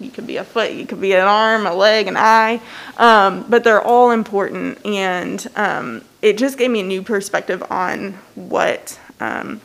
[0.00, 2.60] you could be a foot, you could be an arm, a leg, an eye,
[2.96, 4.84] um, but they're all important.
[4.84, 9.60] And um, it just gave me a new perspective on what um,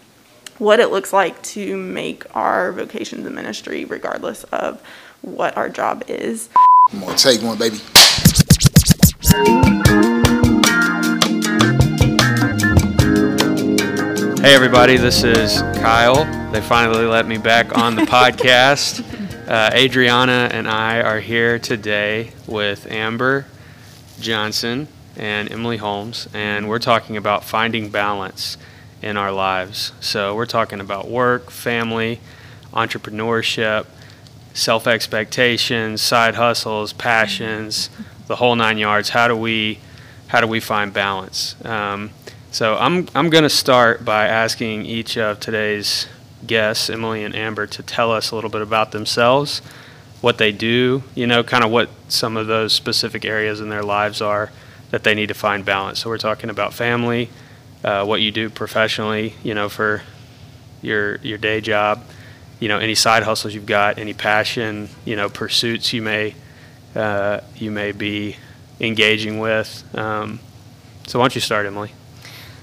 [0.57, 4.81] what it looks like to make our vocations and ministry, regardless of
[5.21, 6.49] what our job is.
[6.91, 7.79] I'm gonna take one, baby.
[14.41, 16.23] Hey, everybody, this is Kyle.
[16.52, 19.14] They finally let me back on the podcast.
[19.48, 23.46] Uh, Adriana and I are here today with Amber
[24.19, 28.57] Johnson and Emily Holmes, and we're talking about finding balance
[29.04, 29.92] in our lives.
[30.00, 32.22] So, we're talking about work, family,
[32.73, 33.86] entrepreneurship,
[34.55, 37.91] self expectations, side hustles, passions,
[38.25, 39.09] the whole nine yards.
[39.09, 39.77] How do we
[40.25, 41.53] how do we find balance?
[41.64, 42.09] Um,
[42.50, 46.08] so I'm I'm going to start by asking each of today's
[46.47, 49.61] guests, Emily and Amber, to tell us a little bit about themselves,
[50.22, 53.83] what they do, you know, kind of what some of those specific areas in their
[53.83, 54.52] lives are
[54.91, 55.99] that they need to find balance.
[55.99, 57.29] So we're talking about family,
[57.83, 60.02] uh, what you do professionally, you know, for
[60.81, 62.03] your your day job,
[62.59, 66.35] you know, any side hustles you've got, any passion, you know, pursuits you may
[66.95, 68.37] uh, you may be
[68.80, 69.83] engaging with.
[69.95, 70.39] Um,
[71.07, 71.91] so why don't you start, Emily?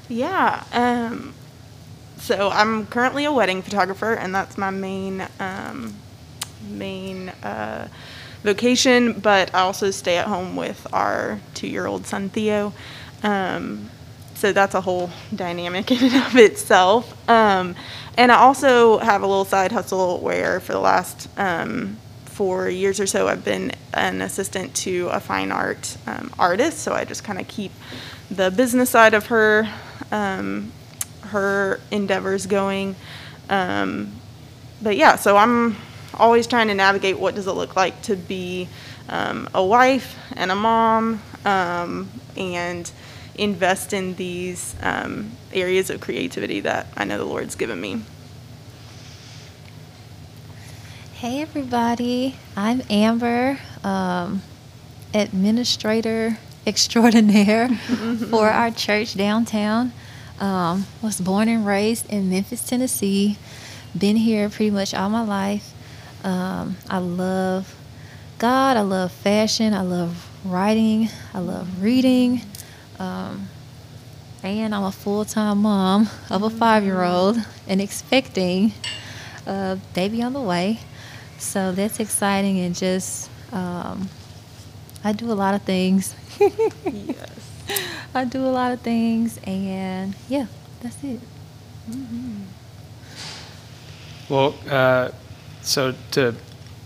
[0.08, 0.64] Yeah.
[0.72, 1.34] Um,
[2.22, 5.92] so I'm currently a wedding photographer, and that's my main um,
[6.68, 7.88] main uh,
[8.44, 9.14] vocation.
[9.14, 12.72] But I also stay at home with our two-year-old son Theo.
[13.24, 13.90] Um,
[14.36, 17.28] so that's a whole dynamic in and of itself.
[17.28, 17.74] Um,
[18.16, 23.00] and I also have a little side hustle where for the last um, four years
[23.00, 26.78] or so, I've been an assistant to a fine art um, artist.
[26.78, 27.72] So I just kind of keep
[28.30, 29.68] the business side of her
[30.12, 30.70] um,
[31.32, 32.94] her endeavors going.
[33.50, 34.12] Um,
[34.80, 35.76] but yeah, so I'm
[36.14, 38.68] always trying to navigate what does it look like to be
[39.08, 42.90] um, a wife and a mom um, and
[43.34, 48.02] invest in these um, areas of creativity that I know the Lord's given me.
[51.14, 52.36] Hey, everybody.
[52.56, 54.42] I'm Amber, um,
[55.14, 57.68] administrator extraordinaire
[58.30, 59.92] for our church downtown.
[60.40, 63.38] Um, was born and raised in Memphis, Tennessee.
[63.96, 65.72] Been here pretty much all my life.
[66.24, 67.74] Um, I love
[68.38, 68.76] God.
[68.76, 69.74] I love fashion.
[69.74, 71.08] I love writing.
[71.32, 72.42] I love reading.
[72.98, 73.48] Um,
[74.42, 77.38] and I'm a full time mom of a five year old
[77.68, 78.72] and expecting
[79.46, 80.80] a baby on the way.
[81.38, 84.08] So that's exciting and just, um,
[85.04, 86.14] I do a lot of things.
[86.84, 87.41] yes.
[88.14, 90.46] I do a lot of things, and yeah,
[90.82, 91.20] that's it.
[91.90, 92.42] Mm-hmm.
[94.28, 95.10] Well, uh,
[95.62, 96.34] so to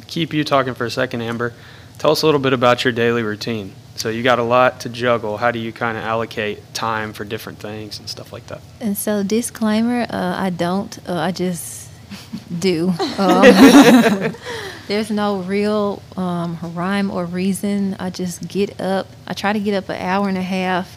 [0.06, 1.52] keep you talking for a second, Amber,
[1.98, 3.72] tell us a little bit about your daily routine.
[3.96, 5.38] So you got a lot to juggle.
[5.38, 8.60] How do you kind of allocate time for different things and stuff like that?
[8.80, 10.96] And so, disclaimer: uh, I don't.
[11.08, 11.90] Uh, I just
[12.58, 12.92] do.
[13.18, 14.34] Um,
[14.88, 17.96] there's no real um, rhyme or reason.
[17.98, 19.08] I just get up.
[19.26, 20.96] I try to get up an hour and a half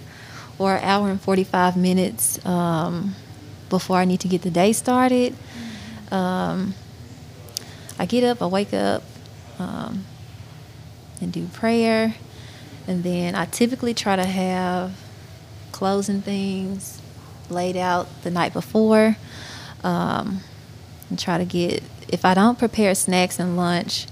[0.59, 3.15] or an hour and 45 minutes um,
[3.69, 5.35] before I need to get the day started.
[6.11, 6.75] Um,
[7.97, 9.03] I get up, I wake up,
[9.57, 10.05] um,
[11.21, 12.13] and do prayer.
[12.87, 14.91] And then I typically try to have
[15.71, 17.01] closing things
[17.49, 19.15] laid out the night before.
[19.83, 20.41] Um,
[21.09, 24.07] and try to get, if I don't prepare snacks and lunch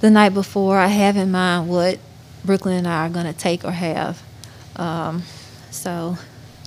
[0.00, 1.98] the night before, I have in mind what
[2.44, 4.22] Brooklyn and I are going to take or have.
[4.76, 5.22] Um,
[5.74, 6.16] so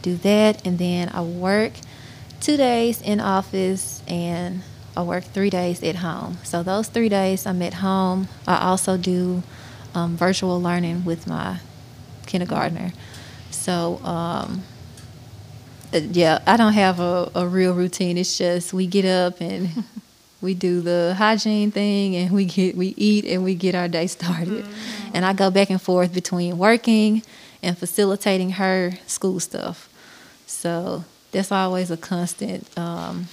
[0.01, 1.73] do that, and then I work
[2.39, 4.61] two days in office and
[4.95, 6.37] I work three days at home.
[6.43, 8.27] So those three days I'm at home.
[8.47, 9.43] I also do
[9.93, 11.59] um, virtual learning with my
[12.25, 12.93] kindergartner.
[13.51, 14.63] So um,
[15.93, 18.17] uh, yeah, I don't have a, a real routine.
[18.17, 19.83] It's just we get up and
[20.41, 24.07] we do the hygiene thing and we get we eat and we get our day
[24.07, 24.65] started.
[24.65, 25.11] Mm-hmm.
[25.15, 27.23] And I go back and forth between working
[27.61, 29.89] and facilitating her school stuff.
[30.45, 33.27] So that's always a constant um,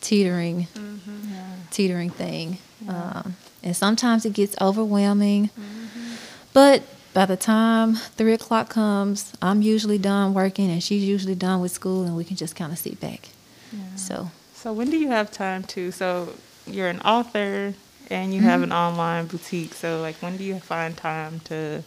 [0.00, 1.32] teetering, mm-hmm.
[1.32, 1.56] yeah.
[1.70, 2.58] teetering thing.
[2.84, 3.22] Yeah.
[3.24, 6.14] Um, and sometimes it gets overwhelming, mm-hmm.
[6.52, 11.60] but by the time three o'clock comes, I'm usually done working, and she's usually done
[11.60, 13.30] with school, and we can just kind of sit back.
[13.72, 13.96] Yeah.
[13.96, 14.30] So.
[14.54, 15.90] So when do you have time to?
[15.90, 16.34] So
[16.66, 17.74] you're an author,
[18.10, 18.50] and you mm-hmm.
[18.50, 19.74] have an online boutique.
[19.74, 21.82] So like, when do you find time to?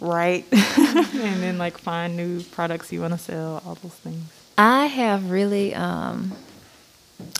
[0.00, 0.44] Right?
[0.52, 4.22] and then like find new products you want to sell, all those things.
[4.56, 6.32] I have really um,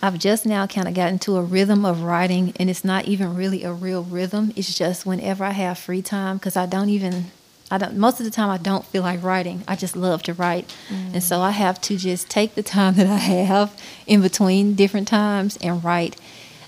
[0.02, 3.34] I've just now kind of gotten to a rhythm of writing, and it's not even
[3.34, 4.52] really a real rhythm.
[4.56, 7.26] It's just whenever I have free time, because I don't even,
[7.70, 7.96] I don't.
[7.96, 9.64] Most of the time, I don't feel like writing.
[9.66, 13.06] I just love to write, and so I have to just take the time that
[13.06, 16.16] I have in between different times and write.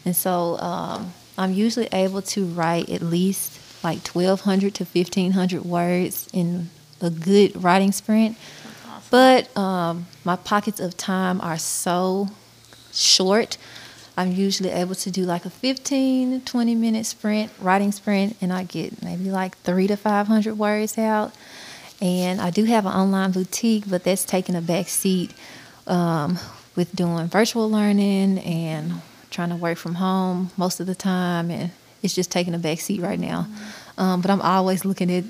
[0.05, 6.29] And so um, I'm usually able to write at least like 1,200 to 1,500 words
[6.33, 8.37] in a good writing sprint.
[9.11, 12.29] But um, my pockets of time are so
[12.93, 13.59] short.
[14.17, 18.65] I'm usually able to do like a 15, 20 minute sprint, writing sprint, and I
[18.65, 21.33] get maybe like three to 500 words out.
[22.01, 25.33] And I do have an online boutique, but that's taking a back seat
[25.87, 26.41] um,
[26.75, 29.01] with doing virtual learning and
[29.31, 31.53] trying to work from home most of the time.
[31.53, 31.71] And
[32.03, 33.47] it's just taking a back seat right now.
[33.99, 35.25] Um, but I'm always looking at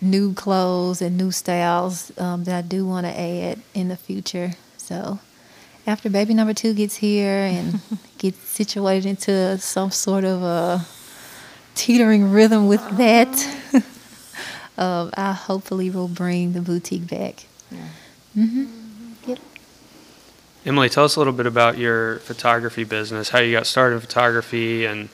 [0.00, 4.52] new clothes and new styles um, that I do want to add in the future.
[4.76, 5.18] So
[5.86, 7.80] after baby number two gets here and
[8.18, 10.86] gets situated into some sort of a
[11.74, 13.28] teetering rhythm with that,
[14.78, 17.46] um, I hopefully will bring the boutique back.
[18.34, 18.66] hmm
[19.26, 19.38] Yep.
[20.64, 24.00] Emily, tell us a little bit about your photography business, how you got started in
[24.00, 25.08] photography, and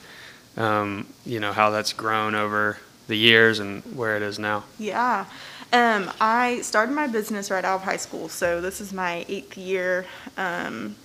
[0.57, 4.63] um, you know how that's grown over the years and where it is now.
[4.79, 5.25] Yeah.
[5.73, 9.57] Um, I started my business right out of high school, so this is my eighth
[9.57, 10.05] year
[10.37, 10.95] um,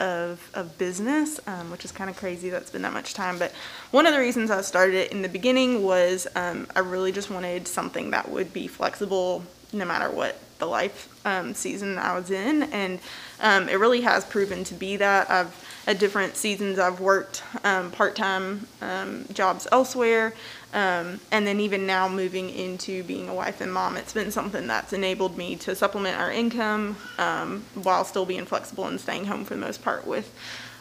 [0.00, 2.50] of, of business, um, which is kind of crazy.
[2.50, 3.38] That's been that much time.
[3.38, 3.52] But
[3.92, 7.30] one of the reasons I started it in the beginning was um, I really just
[7.30, 12.30] wanted something that would be flexible no matter what the life um, season I was
[12.30, 13.00] in, and
[13.40, 15.28] um, it really has proven to be that.
[15.28, 20.32] I've at different seasons I've worked um, part-time um, jobs elsewhere,
[20.72, 24.68] um, and then even now moving into being a wife and mom, it's been something
[24.68, 26.94] that's enabled me to supplement our income
[27.74, 30.32] while still being flexible and staying home for the most part with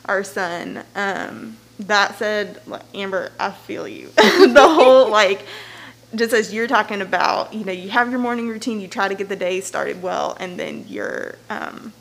[0.06, 0.84] our son.
[1.88, 2.62] That said,
[2.94, 4.10] Amber, I feel you.
[4.16, 5.48] the whole like
[6.16, 9.16] just as you're talking about, you know, you have your morning routine, you try to
[9.16, 11.94] get the day started well, and then you're um,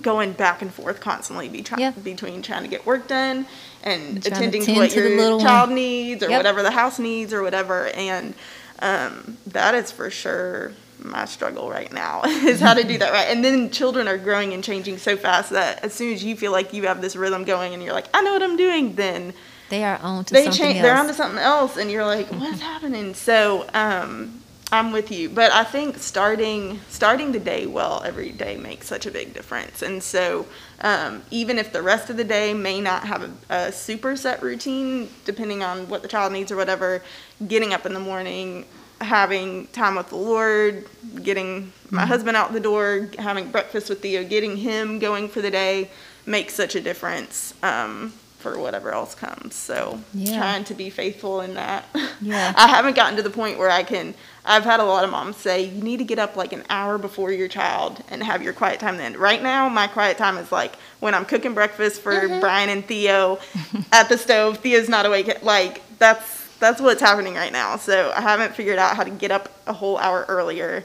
[0.00, 1.90] going back and forth constantly be try- Yeah.
[1.90, 3.46] between trying to get work done
[3.82, 5.46] and to attending to tend what to your little one.
[5.46, 6.38] child needs or Yep.
[6.38, 7.88] whatever the house needs or whatever.
[7.88, 8.34] And
[8.80, 13.28] um, that is for sure my struggle right now is how to do that right.
[13.28, 16.50] And then children are growing and changing so fast that as soon as you feel
[16.50, 19.32] like you have this rhythm going and you're like, I know what I'm doing, then
[19.74, 20.82] They are on to they something change else.
[20.84, 23.14] they're onto something else and you're like what's happening?
[23.14, 24.40] So um
[24.72, 25.28] i'm with you.
[25.28, 29.82] But i think starting starting the day well every day makes such a big difference.
[29.82, 30.46] And so
[30.80, 34.42] um, even if the rest of the day may not have a, a super set
[34.42, 37.02] routine depending on what the child needs or whatever
[37.48, 38.66] getting up in the morning
[39.00, 40.86] having time with the lord
[41.22, 45.50] getting my husband out the door having breakfast with theo getting him going for the
[45.50, 45.90] day
[46.26, 47.54] makes such a difference.
[47.62, 48.12] Um,
[48.44, 50.36] for whatever else comes so Yeah.
[50.36, 51.86] trying to be faithful in that.
[52.20, 52.52] Yeah.
[52.56, 54.14] I haven't gotten to the point where I can.
[54.46, 56.96] I've had a lot of moms say you need to get up like an hour
[56.96, 59.14] before your child and have your quiet time then.
[59.18, 62.40] Right now, my quiet time is like when I'm cooking breakfast for Mm-hmm.
[62.40, 63.40] Brian and Theo
[63.92, 64.58] at the stove.
[64.58, 65.42] Theo's not awake.
[65.42, 67.76] Like that's that's what's happening right now.
[67.76, 70.84] So I haven't figured out how to get up a whole hour earlier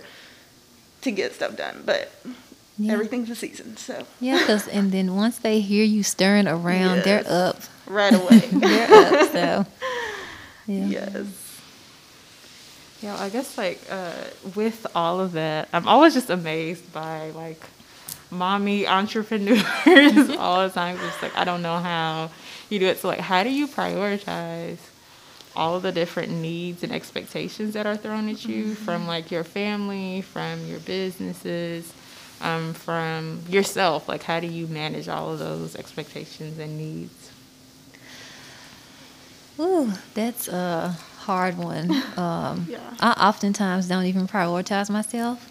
[1.04, 1.84] to get stuff done.
[1.86, 2.12] But
[2.82, 2.94] Yeah.
[2.94, 7.26] everything's a season, so Yeah, because and then once they hear you stirring around, they're
[7.28, 7.58] up.
[7.86, 8.40] right away.
[8.52, 9.32] They're up.
[9.32, 9.66] So
[10.66, 10.86] yeah.
[10.86, 11.26] yes.
[13.02, 14.12] Yeah, I guess like uh,
[14.56, 17.62] with all of that, I'm always just amazed by like
[18.32, 19.64] mommy entrepreneurs
[20.38, 20.98] all the time.
[20.98, 22.30] Just like I don't know how
[22.70, 22.98] you do it.
[23.00, 24.78] So like, how do you prioritize
[25.56, 29.44] all of the different needs and expectations that are thrown at you from like your
[29.44, 31.92] family, from your businesses,
[32.42, 34.08] um, from yourself?
[34.08, 37.32] Like, how do you manage all of those expectations and needs?
[39.60, 41.92] Ooh, that's a hard one.
[42.18, 42.80] Um, Yeah.
[43.00, 45.50] I oftentimes don't even prioritize myself.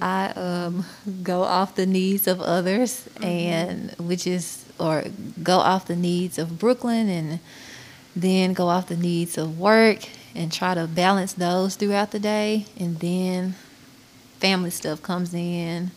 [0.00, 0.86] I um,
[1.24, 5.04] go off the needs of others, and which is or
[5.42, 7.40] go off the needs of Brooklyn, and
[8.14, 12.66] then go off the needs of work, and try to balance those throughout the day,
[12.78, 13.56] and then
[14.38, 15.90] family stuff comes in,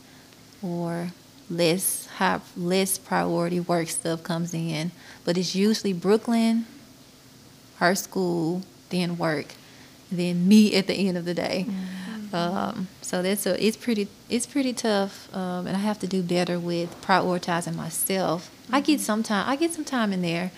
[0.63, 1.09] or
[1.49, 4.91] less high, less priority work stuff comes in.
[5.25, 6.65] But it's usually Brooklyn,
[7.77, 9.53] her school, then work,
[10.11, 11.65] then me at the end of the day.
[12.33, 16.23] Um, so that's a it's pretty it's pretty tough, um, and I have to do
[16.23, 18.49] better with prioritizing myself.
[18.71, 20.51] I get some time I get some time in there.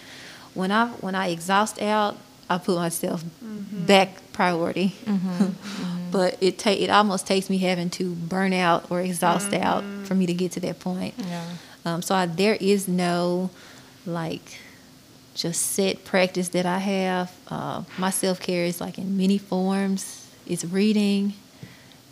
[0.54, 2.16] When I when I exhaust out,
[2.50, 3.86] I put myself mm-hmm.
[3.86, 4.96] back priority.
[5.06, 5.46] Mm-hmm.
[5.56, 6.12] Mm-hmm.
[6.12, 10.16] but it ta- it almost takes me having to burn out or exhaust out for
[10.16, 11.14] me to get to that point.
[11.18, 11.44] Yeah.
[11.84, 13.50] Um, so I, there is no
[14.06, 14.60] like
[15.34, 17.32] just set practice that I have.
[17.48, 20.32] Uh, my self care is like in many forms.
[20.48, 21.34] It's reading.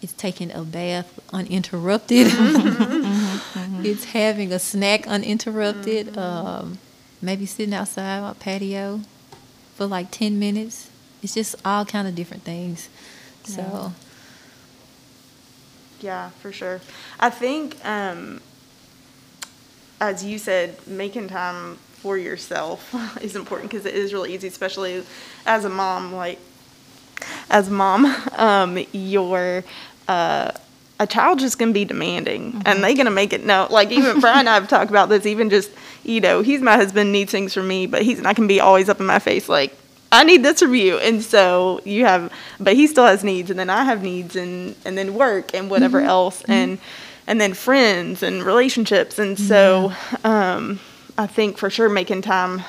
[0.01, 2.27] It's taking a bath uninterrupted.
[3.85, 6.17] it's having a snack uninterrupted.
[6.17, 6.79] Um,
[7.21, 8.99] maybe sitting outside my patio
[9.75, 10.89] for like ten minutes.
[11.21, 12.89] It's just all kind of different things.
[13.43, 13.93] So
[16.01, 16.81] Yeah, for sure.
[17.19, 18.41] I think, um,
[20.01, 25.03] as you said, making time for yourself is important because it is really easy, especially
[25.45, 26.13] as a mom.
[26.13, 26.39] Like,
[27.49, 28.05] as a mom,
[28.37, 29.63] um, you're
[30.07, 30.51] uh,
[31.03, 33.67] a child just gonna be demanding, and they gonna make it know.
[33.69, 35.25] Like even Brian and I have talked about this.
[35.25, 35.69] Even just
[36.03, 38.89] you know, he's my husband, needs things from me, but he's not gonna be always
[38.89, 39.75] up in my face like.
[40.15, 43.57] I need this from you, and so you have, but he still has needs, and
[43.57, 46.77] then I have needs, and and then work and whatever else, and
[47.25, 49.91] and then friends and relationships, and so
[50.24, 50.79] um,
[51.17, 52.62] I think for sure making time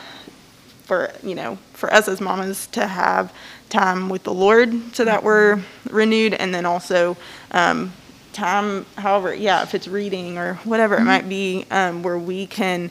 [0.84, 3.30] for you know for us as mamas to have
[3.68, 5.60] time with the Lord so that we're
[5.90, 7.16] renewed, and then also
[7.50, 7.92] um,
[8.34, 12.90] time, however, yeah, if it's reading or whatever it might be, um, where we can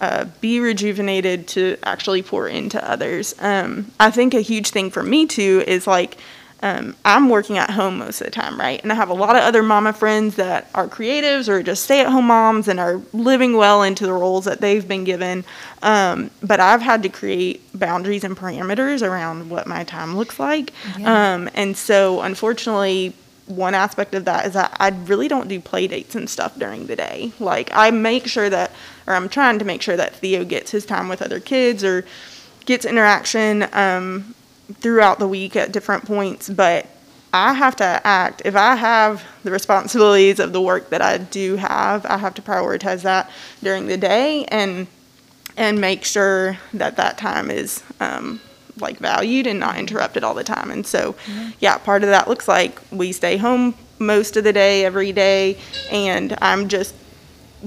[0.00, 3.34] uh, be rejuvenated to actually pour into others.
[3.38, 6.16] Um, I think a huge thing for me too is like
[6.62, 8.80] um, I'm working at home most of the time, right?
[8.82, 12.00] And I have a lot of other mama friends that are creatives or just stay
[12.00, 15.44] at home moms and are living well into the roles that they've been given.
[15.82, 20.72] Um, but I've had to create boundaries and parameters around what my time looks like.
[20.98, 21.34] Yeah.
[21.34, 23.14] Um, and so, unfortunately,
[23.50, 26.86] one aspect of that is that I really don't do play dates and stuff during
[26.86, 27.32] the day.
[27.38, 28.70] Like I make sure that,
[29.06, 32.04] or I'm trying to make sure that Theo gets his time with other kids or
[32.64, 34.34] gets interaction um,
[34.74, 36.48] throughout the week at different points.
[36.48, 36.86] But
[37.32, 38.42] I have to act.
[38.44, 42.42] If I have the responsibilities of the work that I do have, I have to
[42.42, 43.30] prioritize that
[43.62, 44.86] during the day and
[45.56, 48.40] and make sure that that time is um,
[48.80, 50.70] like valued and not interrupted all the time.
[50.70, 51.50] And so, mm-hmm.
[51.60, 55.58] yeah, part of that looks like we stay home most of the day, every day,
[55.90, 56.94] and I'm just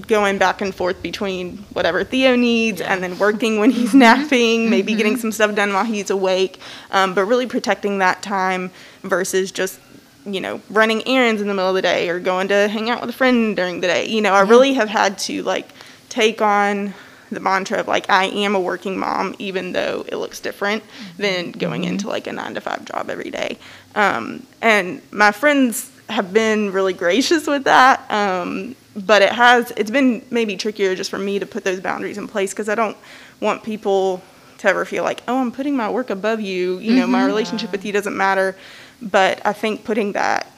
[0.07, 3.99] going back and forth between whatever Theo needs and then working when he's mm-hmm.
[3.99, 4.97] napping, maybe mm-hmm.
[4.97, 6.59] getting some stuff done while he's awake,
[6.91, 8.71] um, but really protecting that time
[9.03, 9.79] versus just
[10.25, 13.01] you know running errands in the middle of the day or going to hang out
[13.01, 14.07] with a friend during the day.
[14.07, 15.69] You know, I really have had to like
[16.09, 16.93] take on
[17.33, 20.83] the mantra of like I am a working mom, even though it looks different
[21.17, 23.57] than going into like a nine to five job every day.
[23.95, 29.91] Um, and my friends have been really gracious with that, um, but it has it's
[29.91, 32.97] been maybe trickier just for me to put those boundaries in place because I don't
[33.39, 34.21] want people
[34.59, 36.77] to ever feel like oh I'm putting my work above you.
[36.79, 38.55] You know, my relationship with you doesn't matter.
[39.01, 40.49] But I think putting that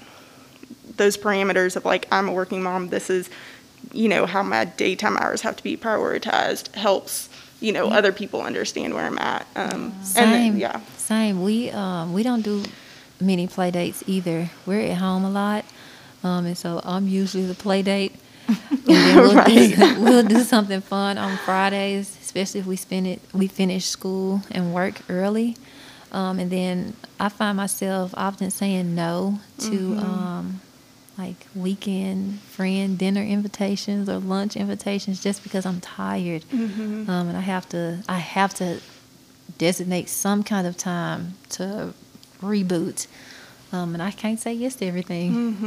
[0.97, 3.29] those parameters of like I'm a working mom, this is
[3.93, 8.41] you know how my daytime hours have to be prioritized helps you know other people
[8.41, 9.45] understand where I'm at.
[9.55, 10.31] Um, and Same.
[10.31, 11.41] then, yeah, Same.
[11.43, 12.63] We um we don't do
[13.19, 14.49] many play dates either.
[14.65, 15.65] We're at home a lot,
[16.23, 18.13] um, and so I'm usually the play date.
[18.85, 19.75] we'll, Right.
[19.75, 24.41] do, we'll do something fun on Fridays, especially if we spend it we finish school
[24.51, 25.55] and work early.
[26.11, 30.61] Um, and then I find myself often saying no to um,
[31.17, 37.41] like weekend friend dinner invitations or lunch invitations just because I'm tired, um, and I
[37.41, 38.79] have to I have to
[39.57, 41.93] designate some kind of time to
[42.41, 43.07] reboot.
[43.71, 45.57] Um, and I can't say yes to everything.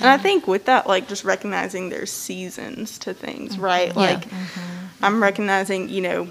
[0.00, 3.90] and I think with that, like just recognizing there's seasons to things, right?
[3.90, 4.00] Mm-hmm.
[4.00, 4.10] Yeah.
[4.14, 4.24] Like
[5.02, 6.28] I'm recognizing, you know,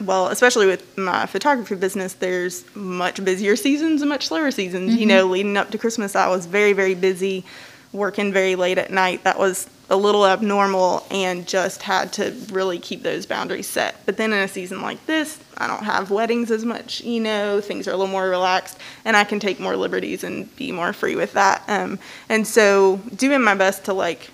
[0.00, 4.92] well, especially with my photography business, there's much busier seasons and much slower seasons.
[4.94, 5.08] You Mm-hmm.
[5.08, 7.44] know, leading up to Christmas, I was very, very busy,
[7.92, 9.24] working very late at night.
[9.24, 14.04] That was a little abnormal and just had to really keep those boundaries set.
[14.04, 17.60] But then in a season like this, I don't have weddings as much, you know,
[17.60, 20.92] things are a little more relaxed and I can take more liberties and be more
[20.92, 21.62] free with that.
[21.68, 24.30] Um, and so doing my best to like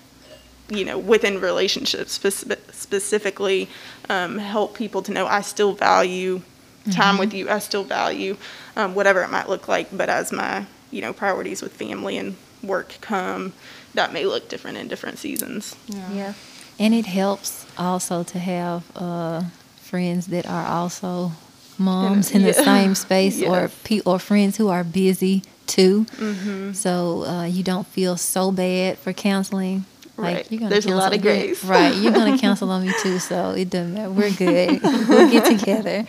[0.77, 3.69] you know, within relationships speci- specifically,
[4.09, 6.43] um, help people to know I still value
[6.91, 7.49] time with you.
[7.49, 8.37] I still value
[8.77, 9.97] um, whatever it might look like.
[9.97, 13.53] But as my, you know, priorities with family and work come,
[13.95, 15.77] that may look different in different seasons.
[15.87, 16.35] Yeah.
[16.79, 19.43] And it helps also to have uh,
[19.77, 21.33] friends that are also
[21.79, 22.65] moms in the yeah.
[22.65, 26.07] same space or pe- or friends who are busy too.
[26.17, 26.73] Mm-hmm.
[26.73, 29.85] So uh, you don't feel so bad for counseling.
[30.17, 30.47] Right.
[30.51, 31.65] you're gonna There's a lot of you're- grace.
[31.65, 31.95] Right.
[31.97, 34.11] You're going to cancel on me too, so it doesn't matter.
[34.11, 34.83] We're good.
[34.83, 36.07] we'll get together.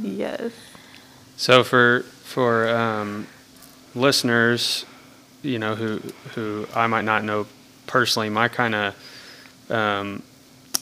[0.00, 0.52] Yes.
[1.36, 3.26] So for for um,
[3.94, 4.84] listeners,
[5.42, 6.00] you know who
[6.34, 7.46] who I might not know
[7.86, 8.94] personally, my kind of
[9.70, 10.22] um,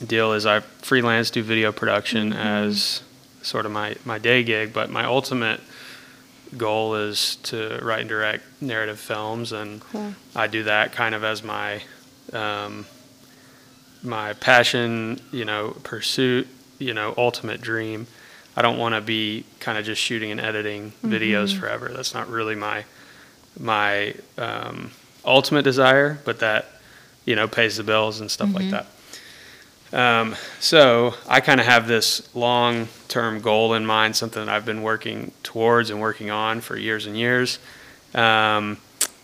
[0.06, 3.02] deal is I freelance do video production as
[3.42, 5.61] sort of my, my day gig, but my ultimate
[6.56, 10.14] goal is to write and direct narrative films, and Cool.
[10.35, 11.82] I do that kind of as my
[12.32, 12.87] um,
[14.02, 18.06] my passion, you know, pursuit, you know, ultimate dream.
[18.56, 21.88] I don't want to be kind of just shooting and editing videos forever.
[21.88, 22.85] That's not really my
[23.59, 24.90] my um,
[25.25, 26.66] ultimate desire, but that
[27.25, 28.87] you know pays the bills and stuff like that.
[29.92, 34.64] Um, so I kind of have this long term goal in mind, something that I've
[34.64, 37.58] been working towards and working on for years and years.
[38.14, 38.78] Um,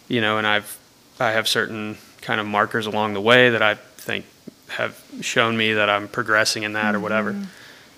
[0.08, 0.78] you know, and I've
[1.18, 4.26] I have certain kind of markers along the way that I think
[4.68, 7.34] have shown me that I'm progressing in that or whatever.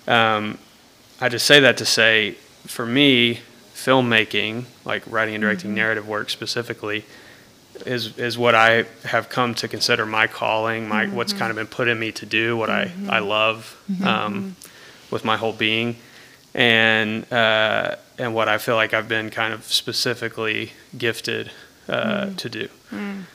[0.07, 0.57] Um,
[1.19, 2.31] I just say that to say,
[2.65, 3.41] for me,
[3.75, 7.05] filmmaking, like writing and directing narrative work specifically,
[7.81, 11.67] is is what I have come to consider my calling, my what's kind of been
[11.67, 14.55] put in me to do, what I I love um,
[15.09, 15.97] with my whole being,
[16.53, 21.51] and uh, and what I feel like I've been kind of specifically gifted
[21.89, 22.69] uh, to do.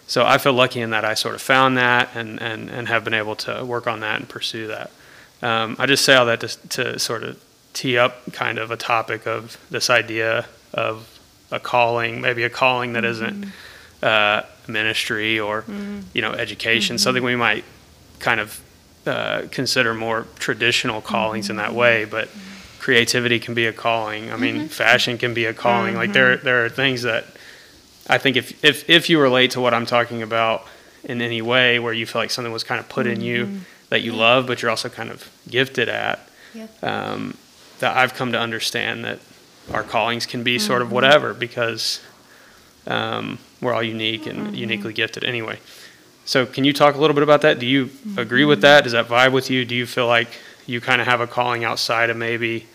[0.07, 3.05] So I feel lucky in that I sort of found that and and and have
[3.05, 4.91] been able to work on that and pursue that.
[5.43, 8.77] Um, I just say all that to, to sort of tee up kind of a
[8.77, 13.53] topic of this idea of a calling, maybe a calling that isn't
[14.03, 15.65] uh, ministry or
[16.13, 17.65] you know education, something we might
[18.19, 18.61] kind of
[19.07, 22.29] uh, consider more traditional callings in that way, but
[22.79, 24.33] creativity can be a calling.
[24.33, 25.95] I mean, fashion can be a calling.
[25.95, 27.25] Like there there are things that
[28.09, 30.65] I think if if if you relate to what I'm talking about
[31.05, 33.61] in any way, where you feel like something was kind of put in you
[33.91, 36.19] that you love, but you're also kind of gifted at,
[36.55, 36.83] Yep.
[36.85, 37.37] um,
[37.79, 39.21] that I've come to understand that
[39.73, 42.01] our callings can be sort of whatever because
[42.89, 45.59] um, we're all unique and uniquely gifted anyway.
[46.25, 47.59] So, can you talk a little bit about that?
[47.59, 48.85] Do you agree with that?
[48.85, 49.65] Does that vibe with you?
[49.65, 50.29] Do you feel like
[50.67, 52.67] you kind of have a calling outside of maybe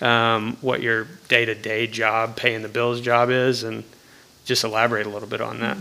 [0.00, 3.62] um, what your day to day job, paying the bills job is?
[3.62, 3.84] And
[4.48, 5.76] just elaborate a little bit on that.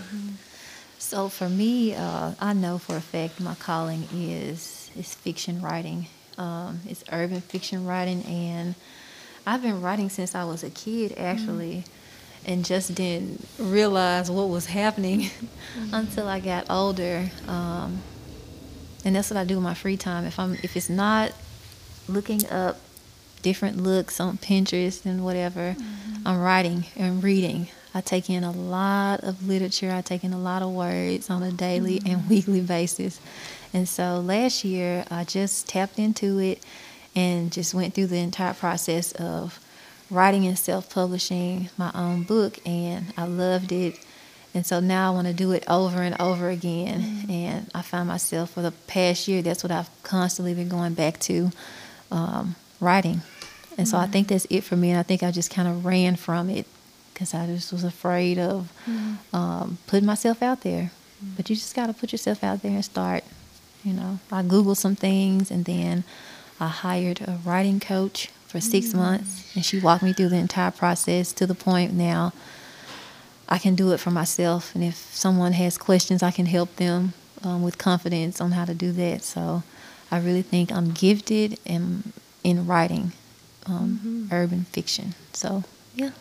[1.00, 6.08] So for me, uh, I know for a fact my calling is is fiction writing.
[6.38, 8.76] Um, it's urban fiction writing, and
[9.46, 11.86] I've been writing since I was a kid, actually,
[12.46, 15.30] and just didn't realize what was happening
[15.92, 17.30] until I got older.
[17.48, 18.02] Um,
[19.06, 20.26] and that's what I do in my free time.
[20.26, 21.32] If I'm if it's not
[22.08, 22.80] looking up
[23.42, 25.76] different looks on Pinterest and whatever,
[26.26, 27.68] I'm writing and reading.
[27.94, 29.92] I take in a lot of literature.
[29.92, 33.20] I take in a lot of words on a daily and weekly basis.
[33.74, 36.64] And so last year, I just tapped into it
[37.16, 39.60] and just went through the entire process of
[40.10, 42.60] writing and self publishing my own book.
[42.66, 44.00] And I loved it.
[44.54, 47.26] And so now I want to do it over and over again.
[47.30, 51.20] And I find myself for the past year, that's what I've constantly been going back
[51.22, 51.52] to
[52.12, 53.22] um, writing.
[53.78, 54.90] And so I think that's it for me.
[54.90, 56.66] And I think I just kind of ran from it
[57.14, 58.72] because I just was afraid of
[59.34, 60.92] um, putting myself out there.
[61.36, 63.24] But you just got to put yourself out there and start.
[63.84, 66.04] You know, I Googled some things and then
[66.60, 70.72] I hired a writing coach for six months and she walked me through the entire
[70.72, 72.32] process to the point now
[73.50, 74.76] I can do it for myself.
[74.76, 78.74] And if someone has questions, I can help them um, with confidence on how to
[78.74, 79.24] do that.
[79.24, 79.64] So
[80.12, 82.12] I really think I'm gifted in,
[82.44, 83.14] in writing
[83.66, 85.16] um, urban fiction.
[85.34, 85.64] So,
[85.96, 86.12] yeah.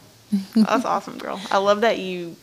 [0.54, 1.40] That's awesome, girl.
[1.50, 2.36] I love that you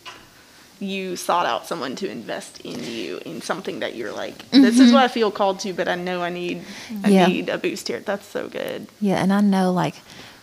[0.84, 4.88] you sought out someone to invest in you in something that you're like, this is
[4.88, 4.94] mm-hmm.
[4.94, 6.64] what I feel called to, but I know I need
[7.04, 7.28] I Yeah.
[7.28, 8.00] need a boost here.
[8.00, 8.88] That's so good.
[9.00, 9.96] Yeah, and I know like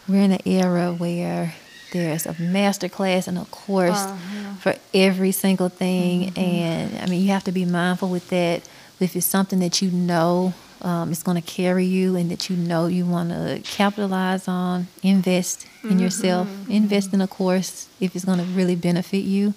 [0.08, 1.54] we're in an era where
[1.92, 4.54] there's a master class and a course uh-huh.
[4.60, 6.38] for every single thing, mm-hmm.
[6.38, 8.68] and I mean you have to be mindful with that.
[9.00, 12.56] If it's something that you know um, is going to carry you and that you
[12.56, 16.72] know you want to capitalize on, invest in yourself, mm-hmm.
[16.72, 19.54] invest in a course if it's going to really benefit you.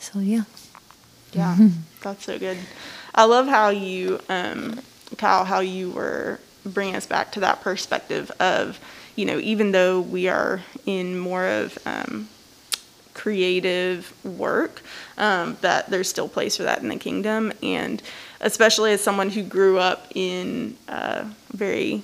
[0.00, 0.44] So yeah.
[1.32, 1.56] Yeah,
[2.00, 2.58] that's so good.
[3.14, 4.80] I love how you, um,
[5.18, 8.78] Kyle, how you were bringing us back to that perspective of,
[9.16, 12.28] you know, even though we are in more of um,
[13.14, 14.82] creative work,
[15.18, 17.52] um, that there's still place for that in the kingdom.
[17.62, 18.02] And
[18.40, 22.02] especially as someone who grew up in uh, very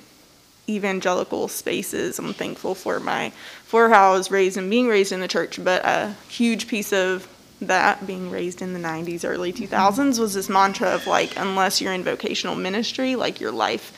[0.69, 2.19] evangelical spaces.
[2.19, 3.31] I'm thankful for my
[3.65, 6.93] for how I was raised and being raised in the church, but a huge piece
[6.93, 7.27] of
[7.67, 11.93] that being raised in the 90s early 2000s was this mantra of like unless you're
[11.93, 13.93] in vocational ministry like your life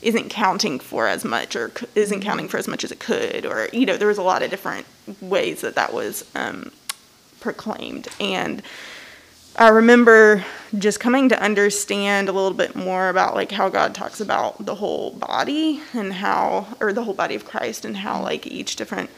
[0.00, 3.68] isn't counting for as much or isn't counting for as much as it could or
[3.72, 4.86] you know there was a lot of different
[5.20, 6.70] ways that that was um,
[7.40, 8.08] proclaimed.
[8.20, 8.62] And
[9.56, 10.44] I remember
[10.76, 14.76] just coming to understand a little bit more about like how God talks about the
[14.76, 19.10] whole body and how, or the whole body of Christ and how like each different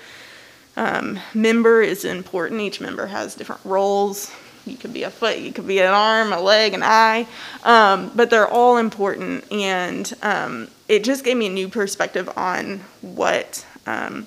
[0.76, 2.61] um, member is important.
[2.61, 4.33] Each member has different roles.
[4.66, 7.26] You could be a foot, you could be an arm, a leg, an eye,
[7.64, 9.50] um, but they're all important.
[9.50, 14.26] And um, it just gave me a new perspective on what um,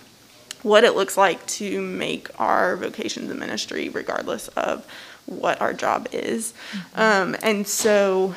[0.63, 4.85] what it looks like to make our vocations and ministry, regardless of
[5.25, 6.53] what our job is.
[6.95, 8.35] Um, and so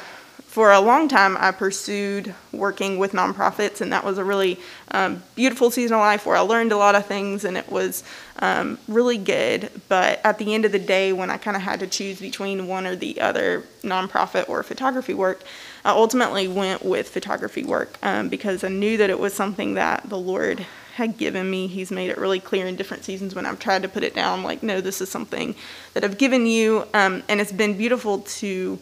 [0.57, 4.59] for a long time, I pursued working with nonprofits, and that was a really
[4.91, 8.03] um, beautiful season of life where I learned a lot of things, and it was
[8.39, 9.71] um, really good.
[9.91, 12.69] But at the end of the day, when I kind of had to choose between
[12.69, 15.43] one or the other, nonprofit or photography work,
[15.85, 20.09] I ultimately went with photography work um, because I knew that it was something that
[20.09, 20.65] the Lord
[20.95, 21.67] had given me.
[21.67, 24.43] He's made it really clear in different seasons when I've tried to put it down,
[24.43, 25.55] like, no, this is something
[25.93, 26.87] that I've given you.
[26.95, 28.79] Um, and it's been beautiful to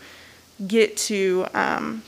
[0.66, 2.02] get to um,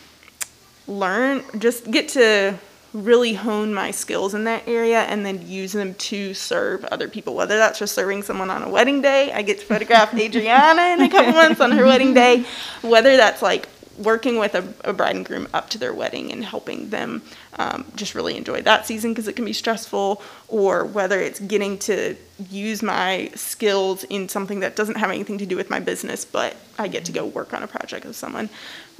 [0.87, 2.59] learn, just get to
[2.92, 7.35] really hone my skills in that area and then use them to serve other people.
[7.35, 11.02] Whether that's just serving someone on a wedding day, I get to photograph Adriana in
[11.02, 12.44] a couple months on her wedding day.
[12.82, 16.44] Whether that's like working with a, a, bride and groom up to their wedding and
[16.44, 17.22] helping them
[17.59, 21.78] um, just really enjoy that season because it can be stressful, or whether it's getting
[21.78, 22.16] to
[22.50, 26.56] use my skills in something that doesn't have anything to do with my business, but
[26.78, 28.48] I get to go work on a project with someone.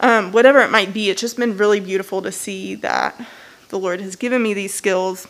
[0.01, 3.21] Um, whatever it might be, it's just been really beautiful to see that
[3.69, 5.27] the Lord has given me these skills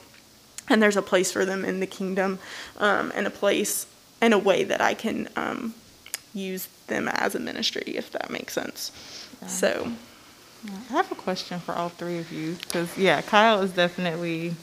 [0.69, 2.39] and there's a place for them in the kingdom
[2.79, 3.87] um, and a place
[4.21, 5.75] and a way that I can um,
[6.35, 8.93] use them as a ministry, if that makes sense.
[9.47, 9.93] So,
[10.91, 14.55] I have a question for all three of you because yeah, Kyle is definitely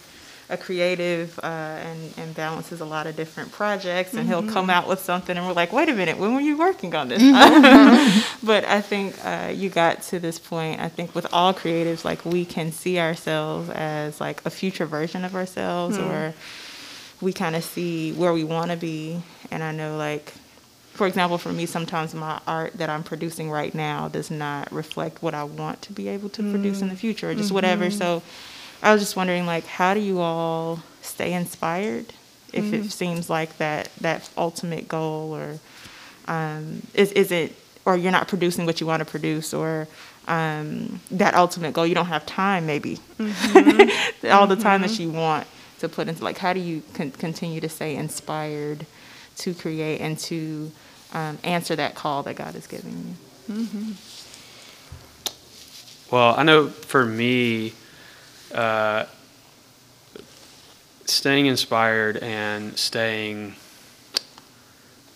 [0.49, 4.88] a creative uh, and and balances a lot of different projects, and he'll come out
[4.88, 7.21] with something, and we're like, wait a minute, when were you working on this?
[8.43, 10.81] but I think uh, you got to this point.
[10.81, 15.23] I think with all creatives, like we can see ourselves as like a future version
[15.23, 16.33] of ourselves, or
[17.21, 19.21] we kind of see where we want to be.
[19.49, 20.33] And I know like
[20.93, 25.23] for example, for me, sometimes my art that I'm producing right now does not reflect
[25.23, 26.99] what I want to be able to produce in the mm.
[26.99, 27.56] future, or just mm-hmm.
[27.56, 27.89] whatever.
[27.89, 28.21] So,
[28.82, 32.08] I was just wondering, like, how do you all stay inspired
[32.51, 32.91] if it mm.
[32.91, 35.60] seems like that that ultimate goal, or
[36.27, 39.88] um, is is it, or you're not producing what you want to produce, or
[40.27, 44.27] um, that ultimate goal, you don't have time, maybe mm-hmm.
[44.32, 45.03] all the time that mm-hmm.
[45.03, 45.47] you want
[45.79, 48.86] to put into, like, how do you con- continue to stay inspired?
[49.37, 50.71] To create and to
[51.13, 53.15] um, answer that call that God is giving
[53.47, 53.95] you.
[56.11, 57.73] Well, I know for me,
[58.53, 59.05] uh,
[61.05, 63.55] staying inspired and staying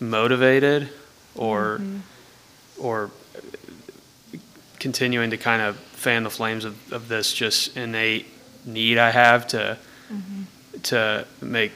[0.00, 0.88] motivated,
[1.34, 1.80] or
[2.78, 3.10] or
[4.78, 8.26] continuing to kind of fan the flames of, of this just innate
[8.64, 9.78] need I have to
[10.84, 11.72] to make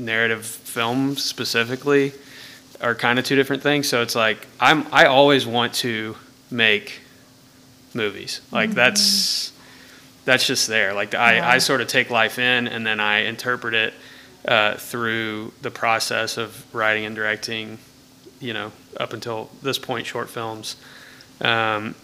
[0.00, 2.12] narrative film specifically
[2.80, 3.88] are kind of two different things.
[3.88, 6.16] So it's like I'm I always want to
[6.50, 7.00] make
[7.94, 8.40] movies.
[8.50, 9.52] Like that's
[10.24, 10.94] that's just there.
[10.94, 13.94] Like I, I sort of take life in and then I interpret it
[14.46, 17.78] uh, through the process of writing and directing.
[18.40, 20.76] You know, up until this point, short films.
[21.42, 21.94] Um,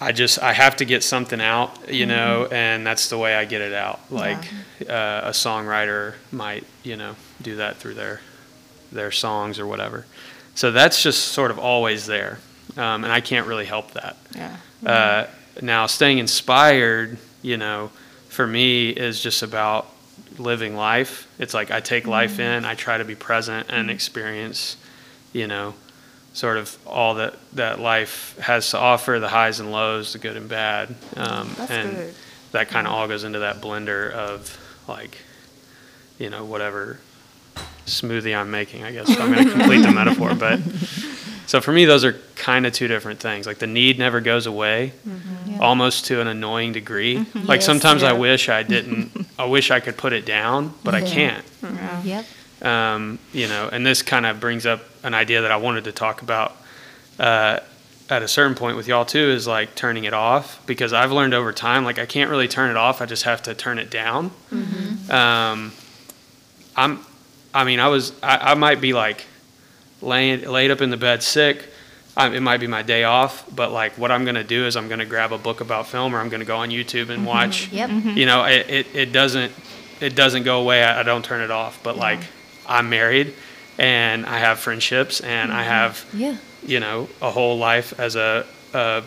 [0.00, 3.44] I just I have to get something out, you know, and that's the way I
[3.44, 4.00] get it out.
[4.10, 4.44] Like
[4.82, 8.20] uh, a songwriter might, you know, do that through their
[8.92, 10.06] their songs or whatever.
[10.54, 12.38] So that's just sort of always there,
[12.76, 14.16] um, and I can't really help that.
[14.34, 14.56] Yeah.
[14.84, 15.26] Uh,
[15.62, 17.90] now, staying inspired, you know,
[18.28, 19.88] for me is just about
[20.38, 21.28] living life.
[21.38, 24.76] It's like I take life in, I try to be present and experience,
[25.32, 25.74] you know,
[26.34, 30.36] sort of all that that life has to offer, the highs and lows, the good
[30.36, 32.14] and bad, um, That's and good.
[32.52, 35.18] that kind of all goes into that blender of like,
[36.18, 36.98] you know, whatever
[37.86, 38.84] smoothie I'm making.
[38.84, 40.60] I guess I'm going to complete the metaphor, but
[41.46, 43.46] so for me, those are kind of two different things.
[43.46, 45.52] Like the need never goes away, mm-hmm.
[45.52, 45.58] Yeah.
[45.58, 47.18] almost to an annoying degree.
[47.18, 47.46] Mm-hmm.
[47.46, 49.26] Like Yes, sometimes I wish I didn't.
[49.38, 51.44] I wish I could put it down, but I can't.
[51.62, 52.02] Yeah.
[52.02, 52.24] Yep.
[52.64, 55.92] Um, you know, and this kind of brings up an idea that I wanted to
[55.92, 56.56] talk about
[57.18, 57.60] uh,
[58.08, 59.18] at a certain point with y'all too.
[59.18, 62.70] Is like turning it off because I've learned over time, like I can't really turn
[62.70, 63.02] it off.
[63.02, 64.30] I just have to turn it down.
[65.10, 65.72] Um,
[66.74, 67.00] I'm,
[67.52, 69.26] I mean, I was, I, I might be like
[70.00, 71.68] laying laid up in the bed sick.
[72.16, 74.88] I, it might be my day off, but like what I'm gonna do is I'm
[74.88, 77.68] gonna grab a book about film or I'm gonna go on YouTube and watch.
[77.72, 77.90] Yep.
[78.16, 79.52] You know, it, it, it doesn't
[80.00, 80.82] it doesn't go away.
[80.82, 81.82] I, I don't turn it off.
[81.82, 82.20] But like
[82.66, 83.34] I'm married
[83.78, 86.36] and I have friendships and I have Yeah.
[86.64, 89.02] you know, a whole life as a, a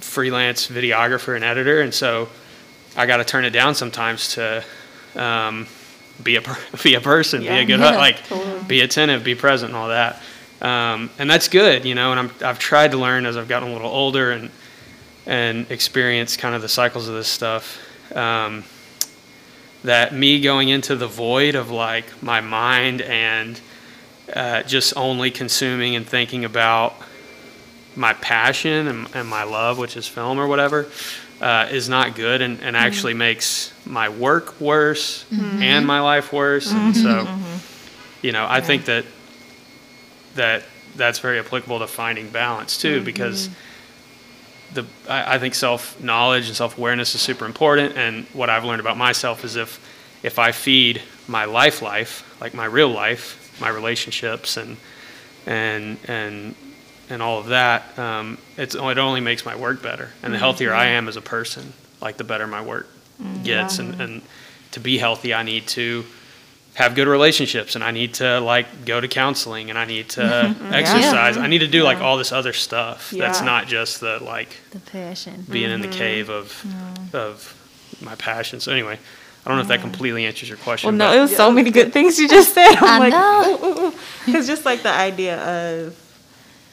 [0.00, 2.28] freelance videographer and editor, and so
[2.96, 4.64] I got to turn it down sometimes to
[5.16, 5.66] um,
[6.22, 6.42] be a
[6.82, 8.62] be a person, be a good Yeah, like totally.
[8.64, 10.20] be attentive, be present, and all that.
[10.60, 12.12] Um, and that's good, you know.
[12.12, 14.50] And I'm I've tried to learn as I've gotten a little older and
[15.26, 17.78] and experience kind of the cycles of this stuff.
[18.16, 18.64] Um,
[19.84, 23.60] that me going into the void of like my mind and
[24.32, 26.94] uh, just only consuming and thinking about
[27.96, 30.86] my passion and, and my love, which is film or whatever,
[31.40, 32.86] uh, is not good and, and mm-hmm.
[32.86, 35.62] actually makes my work worse mm-hmm.
[35.62, 36.70] and my life worse.
[36.70, 37.02] And mm-hmm.
[37.02, 37.60] so,
[38.22, 39.04] you know, I think that
[40.36, 40.62] that
[40.94, 43.50] that's very applicable to finding balance too, because
[44.74, 47.96] the I, I think self knowledge and self awareness is super important.
[47.96, 49.80] And what I've learned about myself is if
[50.22, 54.76] if I feed my life life, like my real life, my relationships and
[55.46, 56.54] and and
[57.10, 60.10] and all of that, um, it's it only makes my work better.
[60.22, 62.88] And the healthier I am as a person, like the better my work
[63.44, 63.78] gets.
[63.78, 64.22] And, and
[64.72, 66.04] to be healthy, I need to
[66.74, 70.22] have good relationships and I need to like go to counseling and I need to
[70.72, 71.36] exercise.
[71.36, 74.80] I need to do like all this other stuff that's not just the like The
[74.80, 75.44] passion.
[75.50, 75.98] being in the mm-hmm.
[75.98, 76.64] cave of
[77.14, 77.54] of
[78.00, 78.60] my passion.
[78.60, 78.98] So anyway,
[79.44, 80.88] I don't know if that completely answers your question.
[80.88, 82.76] Well, no, it was so many good things you just said.
[82.76, 83.94] I'm I like, know.
[84.28, 85.96] It's just like the idea of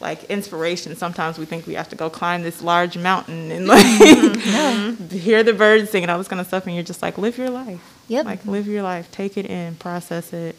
[0.00, 0.96] like inspiration.
[0.96, 5.08] Sometimes we think we have to go climb this large mountain and like mm-hmm.
[5.16, 7.36] hear the birds singing and all this kind of stuff, and you're just like, live
[7.36, 7.80] your life.
[8.08, 8.24] Yep.
[8.24, 10.56] Like live your life, take it in, process it.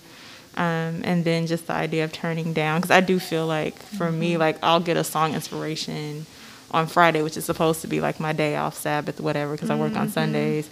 [0.56, 4.12] Um, and then just the idea of turning down, because I do feel like for
[4.12, 4.42] me, mm-hmm.
[4.42, 6.26] like I'll get a song inspiration
[6.72, 9.76] on Friday, which is supposed to be like my day off, Sabbath, whatever, because I
[9.76, 10.14] work on mm-hmm.
[10.14, 10.70] Sundays,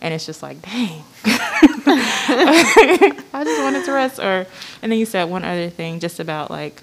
[0.00, 4.18] and it's just like, dang, I just wanted to rest.
[4.18, 4.46] Or,
[4.82, 6.82] and then you said one other thing, just about like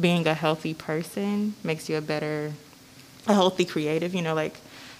[0.00, 2.52] being a healthy person makes you a better,
[3.26, 4.14] a healthy creative.
[4.14, 4.56] You know, like,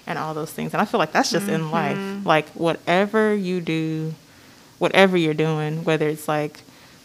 [0.07, 0.72] and all those things.
[0.74, 1.98] And I feel like that's just in life.
[2.26, 4.14] Like whatever you do,
[4.78, 6.61] whatever you're doing, whether it's like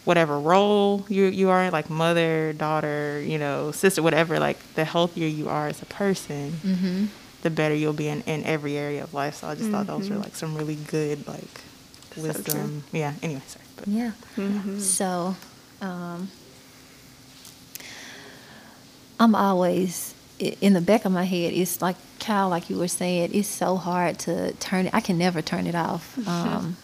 [0.06, 4.40] whatever role you you are in, like mother, daughter, you know, sister, whatever.
[4.40, 7.06] Like the healthier you are as a person, Mm-hmm.
[7.44, 9.36] the better you'll be in, in every area of life.
[9.36, 11.62] So I just thought those were like some really good like
[12.12, 12.24] true.
[12.24, 12.84] wisdom.
[12.92, 13.14] yeah.
[13.22, 13.66] Anyway, sorry.
[13.76, 14.12] But Yeah.
[14.38, 14.80] Mm-hmm.
[14.80, 15.36] So,
[15.82, 16.32] um,
[19.20, 21.54] I'm always in the back of my head.
[21.54, 24.94] It's like Kyle, like you were saying, it's so hard to turn it.
[24.94, 26.18] I can never turn it off.
[26.28, 26.78] Um,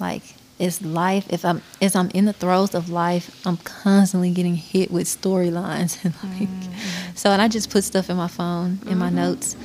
[0.00, 0.22] like
[0.58, 1.26] it's life.
[1.30, 6.04] If I'm as I'm in the throes of life, I'm constantly getting hit with storylines
[6.04, 6.48] and like.
[7.14, 9.56] So, and I just put stuff in my phone in my notes,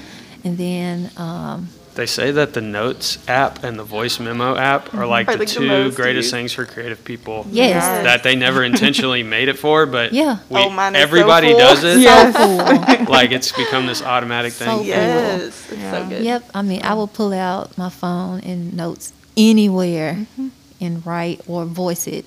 [0.44, 5.06] and then um, They say that the Notes app and the Voice Memo app are
[5.06, 6.32] like Are the the two most greatest used.
[6.32, 7.46] things for creative people.
[7.52, 10.40] yes, That they never intentionally made it for, but Yeah.
[10.50, 12.02] we, Oh, mine is so everybody does it.
[12.04, 13.06] so cool.
[13.14, 14.76] Like it's become this automatic So thing.
[14.78, 14.86] cool.
[14.86, 16.24] Yes, it's so good.
[16.24, 16.50] Yep.
[16.54, 20.48] I mean, I will pull out my phone and notes anywhere Mm-hmm.
[20.82, 22.26] and write or voice it.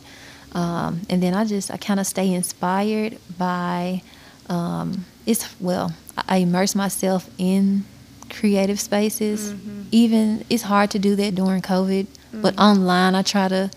[0.53, 4.03] Um, and then I just, I kind of stay inspired by,
[4.49, 7.85] um, it's, well, I I immerse myself in
[8.31, 9.53] creative spaces.
[9.53, 9.83] Mm-hmm.
[9.91, 13.71] Even, it's hard to do that during COVID, but online I try to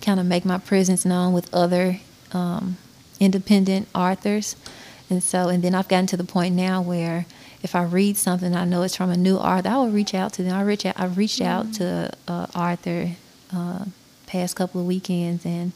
[0.00, 2.00] kind of make my presence known with other
[2.32, 2.76] um,
[3.20, 4.56] independent authors.
[5.08, 7.26] And so, and then I've gotten to the point now where
[7.62, 10.34] if I read something I know it's from a new author, I will reach out
[10.34, 10.54] to them.
[10.54, 11.00] I reach out.
[11.00, 13.12] I've reached out to uh, Arthur
[13.52, 13.86] uh,
[14.26, 15.72] past couple of weekends, and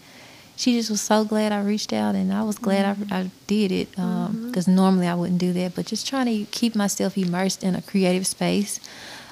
[0.58, 3.70] she just was so glad I reached out, and I was glad I, I did
[3.70, 5.76] it because normally I wouldn't do that.
[5.76, 8.80] But just trying to keep myself immersed in a creative space.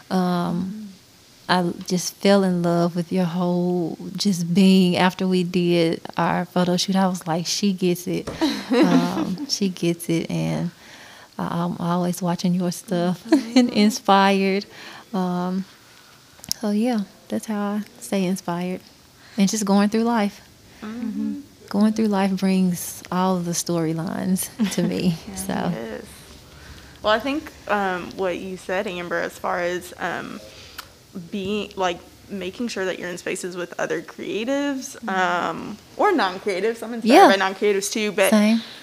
[0.09, 0.89] Um,
[1.49, 6.77] I just fell in love with your whole just being after we did our photo
[6.77, 6.95] shoot.
[6.95, 8.29] I was like, she gets it.
[8.73, 10.31] um, she gets it.
[10.31, 10.71] And
[11.37, 13.25] I'm always watching your stuff
[13.57, 14.65] and inspired.
[15.13, 15.65] Um,
[16.61, 18.81] so, yeah, that's how I stay inspired.
[19.37, 20.41] And just going through life.
[21.69, 25.17] Going through life brings all of the storylines to me.
[25.37, 26.03] So, Yes.
[27.03, 30.41] Well, I think um, what you said, Amber, as far as um,
[31.31, 36.83] being like making sure that you're in spaces with other creatives um, or non-creatives.
[36.83, 37.29] I'm inspired Yeah.
[37.29, 38.33] by non-creatives too, but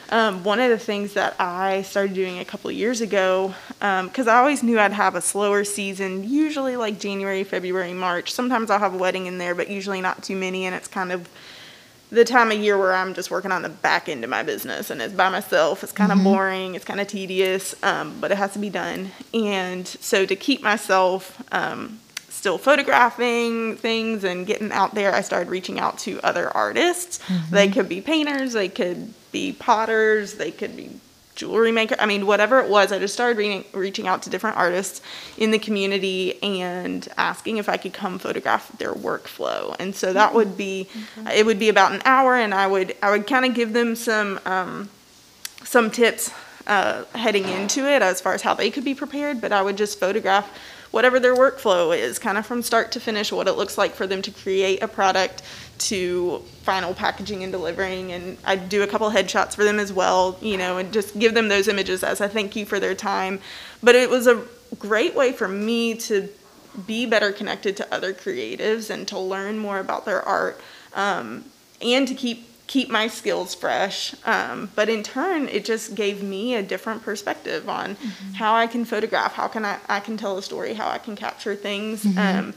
[0.09, 4.27] um, one of the things that I started doing a couple of years ago, because
[4.29, 8.31] I always knew I'd have a slower season, usually like January, February, March.
[8.31, 11.11] Sometimes I'll have a wedding in there, but usually not too many, and it's kind
[11.11, 11.27] of
[12.13, 14.91] the time of year where I'm just working on the back end of my business
[14.91, 15.83] and it's by myself.
[15.83, 19.11] It's kind of boring, it's kind of tedious, um, but it has to be done.
[19.33, 21.99] And so to keep myself um,
[22.29, 27.19] still photographing things and getting out there, I started reaching out to other artists.
[27.49, 30.91] They could be painters, they could be potters, they could be
[31.35, 31.95] jewelry maker.
[31.99, 35.01] I mean, whatever it was, I just started reading, reaching out to different artists
[35.37, 39.75] in the community and asking if I could come photograph their workflow.
[39.79, 40.87] And so that would be,
[41.33, 43.95] it would be about an hour, and I would I would kind of give them
[43.95, 44.89] some um,
[45.63, 46.31] some tips
[46.67, 49.41] uh, heading into it as far as how they could be prepared.
[49.41, 50.49] But I would just photograph
[50.91, 54.05] whatever their workflow is, kind of from start to finish, what it looks like for
[54.05, 55.41] them to create a product
[55.77, 58.11] to final packaging and delivering.
[58.11, 61.33] And I do a couple headshots for them as well, you know, and just give
[61.33, 63.39] them those images as a thank you for their time.
[63.81, 64.43] But it was a
[64.79, 66.29] great way for me to
[66.87, 70.59] be better connected to other creatives and to learn more about their art
[70.95, 71.45] um,
[71.81, 74.15] and to keep keep my skills fresh.
[74.25, 78.33] Um, but in turn, it just gave me a different perspective on mm-hmm.
[78.33, 81.15] how I can photograph, how can I, I can tell a story, how I can
[81.15, 82.03] capture things.
[82.03, 82.17] Mm-hmm.
[82.17, 82.53] Um,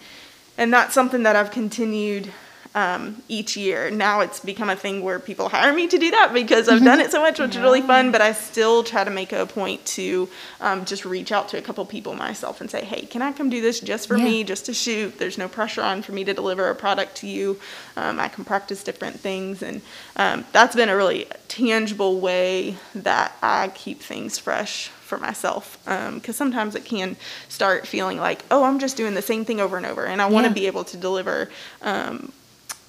[0.57, 2.33] and that's something that I've continued
[2.76, 3.90] um, each year.
[3.90, 7.00] Now it's become a thing where people hire me to do that because I've done
[7.00, 7.60] it so much, which yeah.
[7.60, 8.12] is really fun.
[8.12, 10.28] But I still try to make a point to
[10.60, 13.48] um, just reach out to a couple people myself and say, hey, can I come
[13.48, 14.24] do this just for yeah.
[14.24, 15.18] me, just to shoot?
[15.18, 17.58] There's no pressure on for me to deliver a product to you.
[17.96, 19.62] Um, I can practice different things.
[19.62, 19.80] And
[20.16, 26.08] um, that's been a really tangible way that I keep things fresh for myself because
[26.08, 27.16] um, sometimes it can
[27.48, 30.26] start feeling like oh i'm just doing the same thing over and over and i
[30.26, 31.48] want to be able to deliver
[31.82, 32.32] um,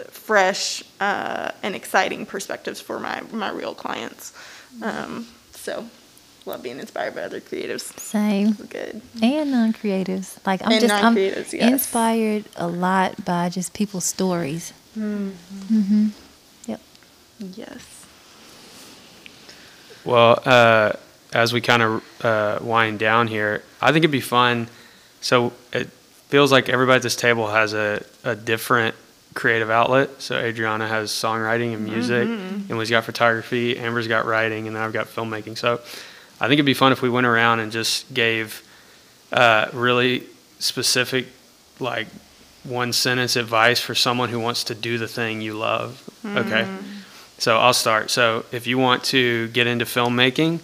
[0.10, 4.34] fresh uh, and exciting perspectives for my my real clients.
[4.82, 5.88] Um, so
[6.46, 7.98] love being inspired by other creatives.
[8.00, 8.54] Same.
[8.54, 9.02] Good.
[9.22, 10.38] And non-creatives.
[10.46, 11.52] Like I'm and just I'm yes.
[11.52, 14.74] inspired a lot by just people's stories.
[14.98, 15.80] Mm-hmm.
[15.80, 16.08] Mm-hmm.
[16.68, 16.82] Yep.
[17.40, 18.06] Yes.
[20.06, 20.94] Well, uh,
[21.34, 24.70] as we kind of uh, wind down here, I think it'd be fun.
[25.20, 25.90] So it
[26.30, 28.96] feels like everybody at this table has a, a different
[29.38, 30.20] creative outlet.
[30.20, 32.70] So Adriana has songwriting and music, mm-hmm.
[32.70, 33.78] and we've got photography.
[33.78, 35.58] Amber's got writing, and then I've got filmmaking.
[35.58, 35.74] So
[36.42, 38.68] I think it'd be fun if we went around and just gave
[39.32, 40.24] uh, really
[40.58, 41.28] specific,
[41.80, 42.08] like
[42.64, 46.04] one sentence advice for someone who wants to do the thing you love.
[46.26, 46.38] Mm-hmm.
[46.40, 46.68] Okay.
[47.38, 48.10] So I'll start.
[48.10, 50.62] So if you want to get into filmmaking,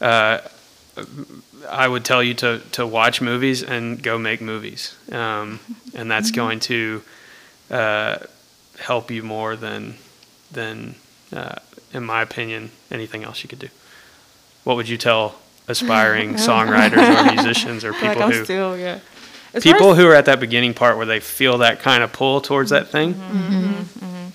[0.00, 0.38] uh,
[1.68, 4.96] I would tell you to, to watch movies and go make movies.
[5.12, 5.60] Um,
[5.94, 6.36] and that's mm-hmm.
[6.36, 7.02] going to
[7.70, 8.18] uh,
[8.78, 9.94] help you more than
[10.50, 10.94] than
[11.32, 11.56] uh,
[11.92, 13.68] in my opinion anything else you could do.
[14.64, 15.36] What would you tell
[15.68, 19.00] aspiring songwriters or musicians or people like who still, yeah.
[19.60, 22.70] people who are at that beginning part where they feel that kind of pull towards
[22.70, 23.14] that thing?
[23.14, 24.04] Mm-hmm, mm-hmm.
[24.04, 24.28] Mm-hmm.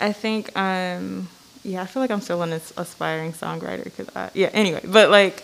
[0.00, 1.28] I think um,
[1.64, 4.50] yeah, I feel like I'm still an aspiring songwriter because yeah.
[4.52, 5.42] Anyway, but like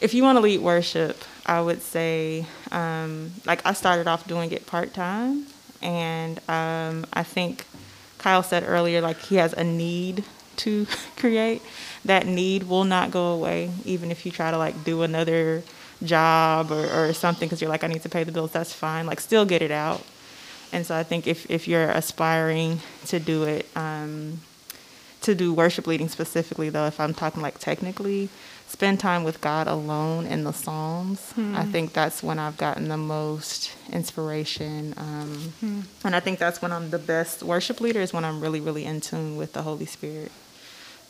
[0.00, 4.52] if you want to lead worship, I would say um, like I started off doing
[4.52, 5.46] it part time
[5.82, 7.64] and um, I think
[8.18, 10.24] Kyle said earlier, like he has a need
[10.56, 10.86] to
[11.16, 11.62] create.
[12.04, 15.62] That need will not go away, even if you try to like do another
[16.04, 18.52] job or, or something because you're like, I need to pay the bills.
[18.52, 19.06] That's fine.
[19.06, 20.04] Like, still get it out.
[20.72, 24.40] And so I think if, if you're aspiring to do it, um,
[25.22, 28.28] to do worship leading specifically, though, if I'm talking like technically,
[28.68, 31.32] spend time with God alone in the Psalms.
[31.32, 31.54] Hmm.
[31.56, 34.94] I think that's when I've gotten the most inspiration.
[34.96, 35.80] Um, hmm.
[36.04, 38.84] And I think that's when I'm the best worship leader, is when I'm really, really
[38.84, 40.32] in tune with the Holy Spirit.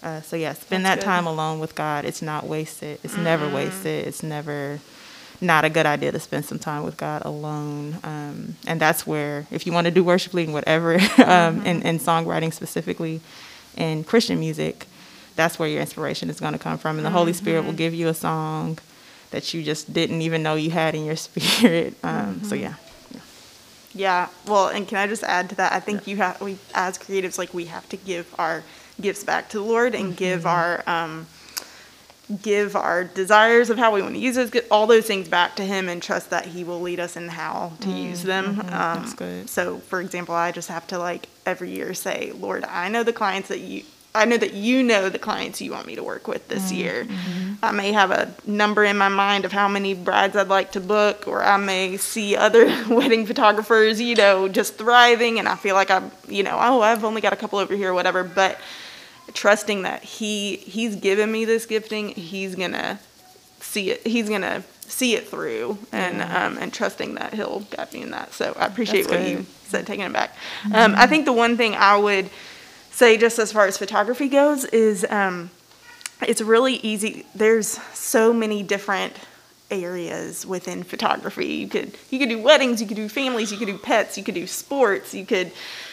[0.03, 1.07] Uh, so, yeah, spend that's that good.
[1.07, 2.05] time alone with God.
[2.05, 3.25] It's not wasted, it's mm-hmm.
[3.25, 4.79] never wasted, it's never
[5.40, 7.99] not a good idea to spend some time with God alone.
[8.05, 11.66] Um, and that's where, if you want to do worship leading, whatever, um, mm-hmm.
[11.66, 13.21] in, in songwriting specifically,
[13.77, 14.87] and Christian music,
[15.37, 16.96] that's where your inspiration is going to come from.
[16.96, 17.18] And the mm-hmm.
[17.18, 17.77] Holy Spirit will mm-hmm.
[17.77, 18.79] give you a song
[19.31, 21.94] that you just didn't even know you had in your spirit.
[22.03, 22.44] Um, mm-hmm.
[22.44, 22.75] So yeah.
[23.94, 24.29] Yeah.
[24.46, 25.72] Well, and can I just add to that?
[25.72, 26.11] I think yeah.
[26.11, 28.62] you have we as creatives like we have to give our
[29.01, 30.14] gifts back to the Lord and mm-hmm.
[30.16, 31.27] give our um,
[32.42, 35.57] give our desires of how we want to use those, get all those things back
[35.57, 37.96] to Him, and trust that He will lead us in how to mm-hmm.
[37.96, 38.61] use them.
[38.61, 39.49] Um, That's good.
[39.49, 43.12] So, for example, I just have to like every year say, Lord, I know the
[43.12, 43.85] clients that you
[44.16, 46.81] I know that you know the clients you want me to work with this mm-hmm.
[46.81, 47.07] year.
[47.62, 50.81] I may have a number in my mind of how many brides I'd like to
[50.81, 55.75] book, or I may see other wedding photographers, you know, just thriving, and I feel
[55.75, 58.25] like I'm, you know, oh, I've only got a couple over here, or whatever.
[58.25, 58.58] But
[59.35, 62.98] trusting that he he's given me this gifting, he's gonna
[63.60, 64.06] see it.
[64.06, 68.33] He's gonna see it through, and um, and trusting that he'll guide me in that.
[68.33, 69.31] So I appreciate That's what good.
[69.31, 70.35] you said, taking it back.
[70.62, 70.75] Mm-hmm.
[70.75, 72.31] Um, I think the one thing I would
[72.97, 75.51] say just as far as photography goes is um,
[76.27, 79.13] it's really easy there's so many different
[79.71, 81.47] areas within photography.
[81.47, 84.25] You could you could do weddings you could do families you could do pets you
[84.25, 85.53] could do sports you could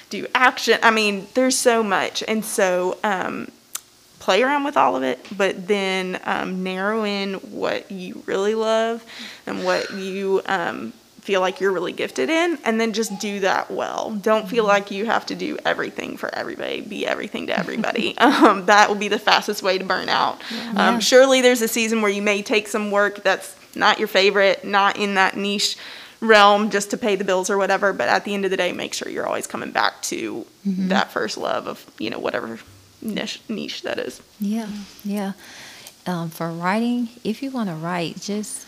[0.09, 2.23] do action i mean there's so much.
[2.25, 3.51] And so um,
[4.19, 9.03] play around with all of it, but then um, narrow in what you really love
[9.45, 10.93] and what you um,
[11.23, 14.11] feel like you're really gifted in, and then just do that well.
[14.11, 18.17] Don't feel like you have to do everything for everybody, be everything to everybody.
[18.19, 20.41] um, that will be the fastest way to burn out.
[20.51, 20.89] Yeah.
[20.89, 24.63] Um, surely there's a season where you may take some work that's not your favorite,
[24.65, 25.77] not in that niche
[26.19, 28.71] realm just to pay the bills or whatever but at the end of the day
[28.71, 32.57] make sure you're always coming back to that first love of you know whatever
[33.01, 34.69] niche niche that is Yeah,
[35.03, 35.33] yeah.
[36.05, 38.67] Um, for writing, if you want to write, just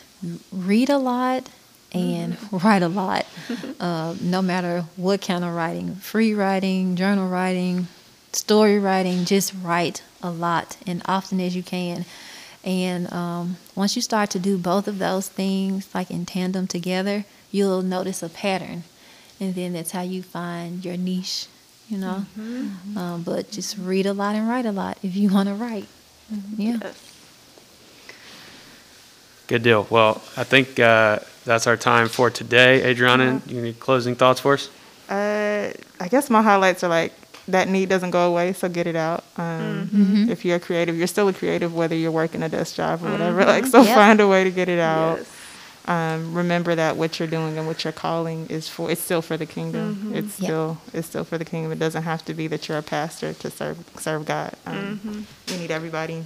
[0.51, 1.49] read a lot
[1.95, 3.25] and write a lot.
[3.79, 7.87] uh, no matter what kind of writing free writing, journal writing,
[8.33, 12.05] story writing, just write a lot and often as you can.
[12.63, 17.25] And um, once you start to do both of those things, like in tandem together,
[17.51, 18.83] you'll notice a pattern.
[19.39, 21.45] And then that's how you find your niche,
[21.89, 22.25] you know?
[22.95, 25.87] Um, but just read a lot and write a lot if you want to write.
[26.57, 26.77] Yeah.
[26.81, 27.11] Yes.
[29.47, 29.85] Good deal.
[29.91, 32.83] Well, I think uh, that's our time for today.
[32.83, 34.69] Adriana, you need closing thoughts for us?
[35.09, 37.13] Uh, I guess my highlights are like
[37.47, 39.23] that need doesn't go away, so get it out.
[39.37, 43.03] Um, If you're a creative, you're still a creative, whether you're working a desk job
[43.05, 43.45] or whatever.
[43.45, 43.95] Like, so Yep.
[43.95, 45.17] find a way to get it out.
[45.19, 45.31] Yes.
[45.87, 48.89] Um, remember that what you're doing and what you're calling is for.
[48.89, 50.11] It's still for the kingdom.
[50.15, 50.47] It's Yep.
[50.49, 51.71] still it's still for the kingdom.
[51.71, 54.53] It doesn't have to be that you're a pastor to serve serve God.
[54.65, 56.23] Um, We need everybody.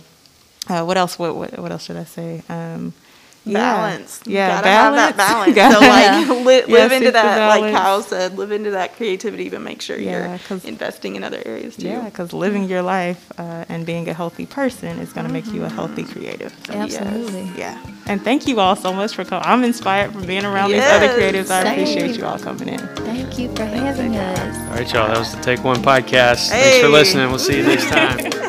[0.69, 1.19] Uh, what else?
[1.19, 2.41] What, what what else should I say?
[2.47, 3.08] Um, yeah.
[3.45, 4.21] Balance.
[4.25, 5.55] You Yeah, gotta have that balance.
[5.73, 7.73] So like li- Yeah, live into that, like.
[7.73, 11.75] Kyle said, live into that creativity, but make sure Yeah, you're investing in other areas
[11.75, 11.87] too.
[11.87, 15.45] Yeah, because living your life uh, and being a healthy person is going to make
[15.47, 16.51] you a healthy creative.
[16.65, 16.95] So, yes.
[16.95, 17.51] Absolutely.
[17.57, 17.77] Yeah.
[18.07, 19.45] And thank you all so much for coming.
[19.45, 21.51] I'm inspired from being around these other Yes, creatives.
[21.51, 21.73] I same.
[21.73, 22.79] appreciate you all coming in.
[22.79, 24.57] Thank you for having us.
[24.69, 25.07] All right, y'all.
[25.07, 26.49] That was the Take One podcast.
[26.49, 27.29] Thanks for listening.
[27.29, 28.31] We'll see you next time.